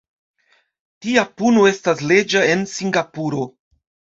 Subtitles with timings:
[1.05, 3.45] Tia puno estas leĝa en Singapuro.